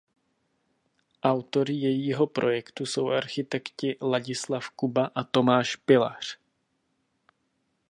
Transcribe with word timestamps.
Autory 1.23 1.73
jejího 1.73 2.27
projektu 2.27 2.85
jsou 2.85 3.09
architekti 3.09 3.97
Ladislav 4.01 4.69
Kuba 4.69 5.05
a 5.15 5.23
Tomáš 5.23 5.75
Pilař. 5.75 6.39